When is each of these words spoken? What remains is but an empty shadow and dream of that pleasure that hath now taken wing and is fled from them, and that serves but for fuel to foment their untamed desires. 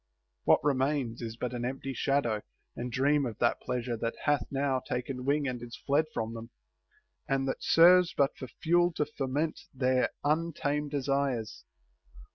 What 0.45 0.63
remains 0.63 1.21
is 1.21 1.37
but 1.37 1.53
an 1.53 1.63
empty 1.63 1.93
shadow 1.93 2.41
and 2.75 2.91
dream 2.91 3.23
of 3.23 3.37
that 3.37 3.61
pleasure 3.61 3.95
that 3.97 4.15
hath 4.23 4.47
now 4.49 4.79
taken 4.79 5.25
wing 5.25 5.47
and 5.47 5.61
is 5.61 5.77
fled 5.85 6.05
from 6.11 6.33
them, 6.33 6.49
and 7.29 7.47
that 7.47 7.61
serves 7.63 8.11
but 8.11 8.35
for 8.35 8.47
fuel 8.47 8.91
to 8.93 9.05
foment 9.05 9.59
their 9.75 10.09
untamed 10.23 10.89
desires. 10.89 11.65